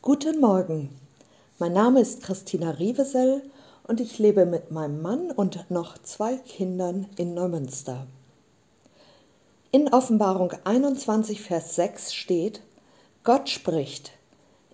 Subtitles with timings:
[0.00, 0.90] Guten Morgen,
[1.58, 3.42] mein Name ist Christina Rievesell
[3.88, 8.06] und ich lebe mit meinem Mann und noch zwei Kindern in Neumünster.
[9.72, 12.62] In Offenbarung 21, Vers 6 steht,
[13.24, 14.12] Gott spricht,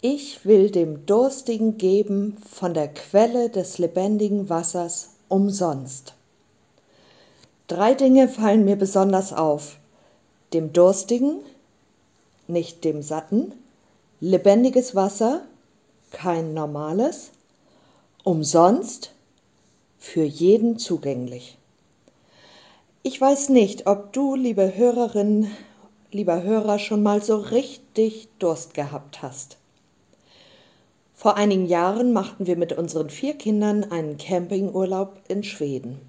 [0.00, 6.14] ich will dem Durstigen geben von der Quelle des lebendigen Wassers umsonst.
[7.66, 9.78] Drei Dinge fallen mir besonders auf.
[10.52, 11.40] Dem Durstigen,
[12.46, 13.52] nicht dem Satten,
[14.20, 15.42] lebendiges Wasser,
[16.10, 17.30] kein normales,
[18.24, 19.12] umsonst,
[19.96, 21.56] für jeden zugänglich.
[23.04, 25.48] Ich weiß nicht, ob du, liebe Hörerin,
[26.10, 29.56] lieber Hörer, schon mal so richtig Durst gehabt hast.
[31.14, 36.00] Vor einigen Jahren machten wir mit unseren vier Kindern einen Campingurlaub in Schweden.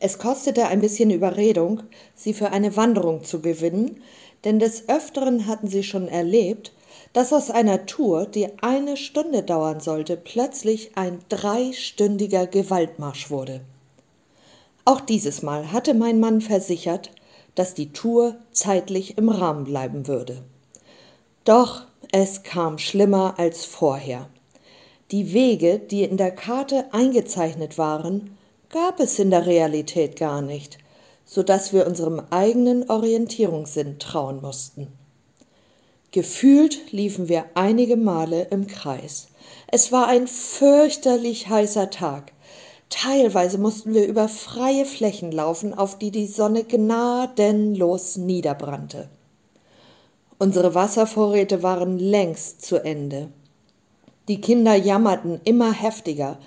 [0.00, 1.82] Es kostete ein bisschen Überredung,
[2.16, 4.02] sie für eine Wanderung zu gewinnen,
[4.44, 6.72] denn des Öfteren hatten sie schon erlebt,
[7.12, 13.60] dass aus einer Tour, die eine Stunde dauern sollte, plötzlich ein dreistündiger Gewaltmarsch wurde.
[14.84, 17.10] Auch dieses Mal hatte mein Mann versichert,
[17.54, 20.42] dass die Tour zeitlich im Rahmen bleiben würde.
[21.44, 24.28] Doch es kam schlimmer als vorher.
[25.10, 28.36] Die Wege, die in der Karte eingezeichnet waren,
[28.70, 30.78] gab es in der Realität gar nicht,
[31.24, 34.88] so dass wir unserem eigenen Orientierungssinn trauen mussten.
[36.10, 39.28] Gefühlt liefen wir einige Male im Kreis.
[39.66, 42.32] Es war ein fürchterlich heißer Tag.
[42.88, 49.10] Teilweise mussten wir über freie Flächen laufen, auf die die Sonne gnadenlos niederbrannte.
[50.38, 53.28] Unsere Wasservorräte waren längst zu Ende.
[54.28, 56.38] Die Kinder jammerten immer heftiger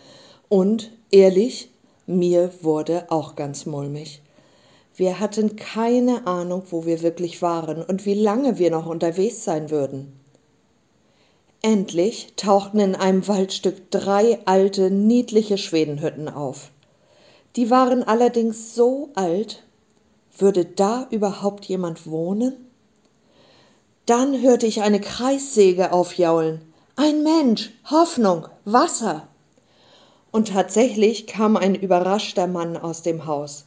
[0.50, 1.70] und, ehrlich,
[2.08, 4.24] mir wurde auch ganz mulmig.
[4.96, 9.70] Wir hatten keine Ahnung, wo wir wirklich waren und wie lange wir noch unterwegs sein
[9.70, 10.20] würden.
[11.62, 16.72] Endlich tauchten in einem Waldstück drei alte, niedliche Schwedenhütten auf.
[17.56, 19.64] Die waren allerdings so alt,
[20.38, 22.54] würde da überhaupt jemand wohnen?
[24.06, 26.62] Dann hörte ich eine Kreissäge aufjaulen.
[26.96, 29.28] Ein Mensch, Hoffnung, Wasser.
[30.32, 33.66] Und tatsächlich kam ein überraschter Mann aus dem Haus.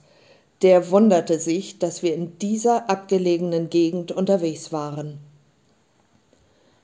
[0.65, 5.19] Der wunderte sich, dass wir in dieser abgelegenen Gegend unterwegs waren.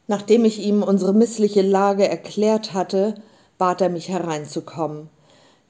[0.07, 3.15] Nachdem ich ihm unsere missliche Lage erklärt hatte,
[3.57, 5.09] bat er mich hereinzukommen.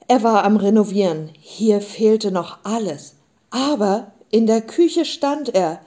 [0.09, 3.15] Er war am Renovieren, hier fehlte noch alles,
[3.49, 5.79] aber in der Küche stand er,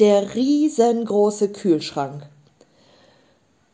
[0.00, 2.28] der riesengroße Kühlschrank.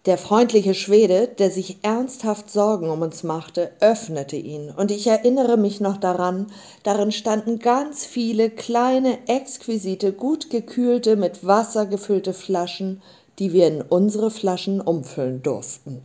[0.07, 5.57] Der freundliche Schwede, der sich ernsthaft Sorgen um uns machte, öffnete ihn, und ich erinnere
[5.57, 6.49] mich noch daran,
[6.83, 13.01] darin standen ganz viele kleine, exquisite, gut gekühlte, mit Wasser gefüllte Flaschen,
[13.39, 16.03] die wir in unsere Flaschen umfüllen durften.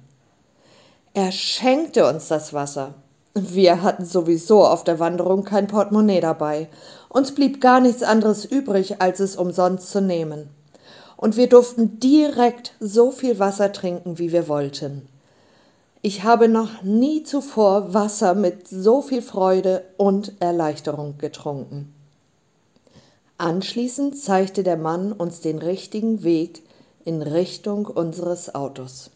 [1.13, 2.93] Er schenkte uns das Wasser.
[3.33, 6.69] Wir hatten sowieso auf der Wanderung kein Portemonnaie dabei.
[7.09, 10.49] Uns blieb gar nichts anderes übrig, als es umsonst zu nehmen
[11.19, 15.05] und wir durften direkt so viel Wasser trinken, wie wir wollten.
[16.01, 21.93] Ich habe noch nie zuvor Wasser mit so viel Freude und Erleichterung getrunken.
[23.37, 26.63] Anschließend zeigte der Mann uns den richtigen Weg
[27.03, 29.11] in Richtung unseres Autos.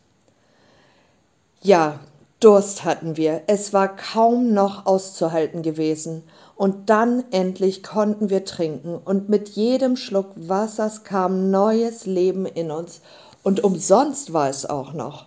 [1.62, 2.02] Ja,
[2.44, 6.24] Durst hatten wir, es war kaum noch auszuhalten gewesen,
[6.58, 12.70] und dann endlich konnten wir trinken, und mit jedem Schluck Wassers kam neues Leben in
[12.70, 13.00] uns,
[13.44, 15.26] und umsonst war es auch noch.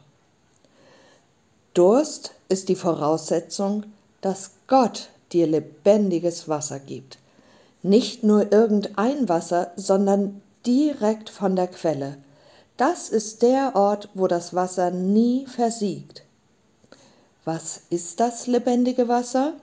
[1.72, 3.84] Durst ist die Voraussetzung,
[4.21, 7.16] dass Gott dir lebendiges Wasser gibt.
[7.83, 12.19] Nicht nur irgendein Wasser, sondern direkt von der Quelle.
[12.77, 16.25] Das ist der Ort, wo das Wasser nie versiegt.
[17.47, 19.55] Was ist das lebendige Wasser?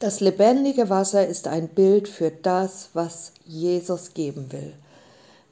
[0.00, 4.74] Das lebendige Wasser ist ein Bild für das, was Jesus geben will.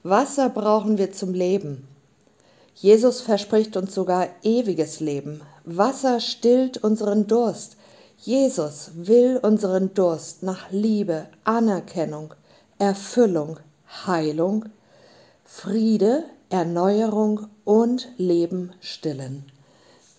[0.02, 1.86] Wasser brauchen wir zum Leben.
[2.74, 5.42] Jesus verspricht uns sogar ewiges Leben.
[5.64, 7.76] Wasser stillt unseren Durst.
[8.18, 12.34] Jesus will unseren Durst nach Liebe, Anerkennung,
[12.80, 13.60] Erfüllung,
[14.04, 14.64] Heilung,
[15.44, 19.44] Friede, Erneuerung und Leben stillen.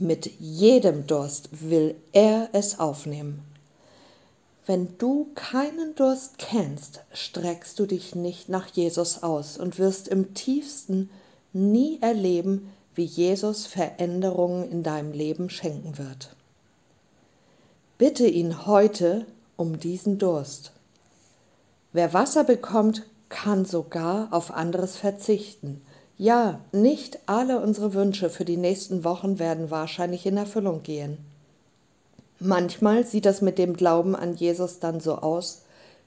[0.01, 3.43] Mit jedem Durst will er es aufnehmen.
[4.65, 10.33] Wenn du keinen Durst kennst, streckst du dich nicht nach Jesus aus und wirst im
[10.33, 11.11] tiefsten
[11.53, 16.35] nie erleben, wie Jesus Veränderungen in deinem Leben schenken wird.
[17.99, 20.71] Bitte ihn heute um diesen Durst.
[21.93, 25.83] Wer Wasser bekommt, kann sogar auf anderes verzichten.
[26.21, 31.17] Ja, nicht alle unsere Wünsche für die nächsten Wochen werden wahrscheinlich in Erfüllung gehen.
[32.39, 35.63] Manchmal sieht das mit dem Glauben an Jesus dann so aus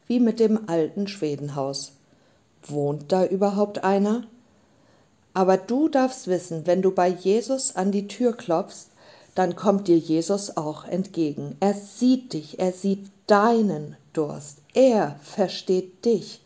[0.06, 1.94] wie mit dem alten Schwedenhaus.
[2.62, 4.22] Wohnt da überhaupt einer?
[5.32, 8.90] Aber du darfst wissen, wenn du bei Jesus an die Tür klopfst,
[9.34, 11.56] dann kommt dir Jesus auch entgegen.
[11.58, 14.58] Er sieht dich, er sieht deinen Durst.
[14.74, 16.40] Er versteht dich.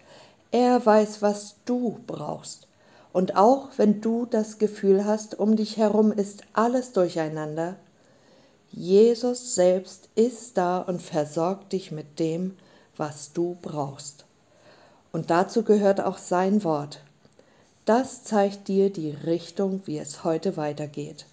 [0.52, 2.67] Er weiß, was du brauchst.
[3.12, 7.76] Und auch wenn du das Gefühl hast, um dich herum ist alles durcheinander,
[8.70, 12.56] Jesus selbst ist da und versorgt dich mit dem,
[12.96, 14.24] was du brauchst.
[15.10, 17.00] Und dazu gehört auch sein Wort.
[17.86, 21.24] Das zeigt dir die Richtung, wie es heute weitergeht.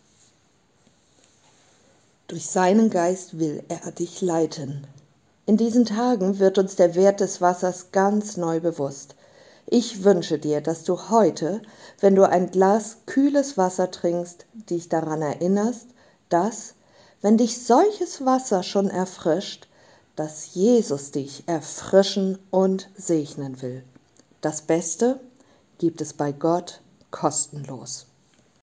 [2.27, 4.87] Durch seinen Geist will er dich leiten.
[5.45, 9.15] In diesen Tagen wird uns der Wert des Wassers ganz neu bewusst.
[9.67, 11.61] Ich wünsche dir, dass du heute,
[11.99, 15.87] wenn du ein Glas kühles Wasser trinkst, dich daran erinnerst,
[16.29, 16.75] dass,
[17.21, 19.67] wenn dich solches Wasser schon erfrischt,
[20.15, 23.83] dass Jesus dich erfrischen und segnen will.
[24.41, 25.19] Das Beste
[25.79, 28.05] gibt es bei Gott kostenlos.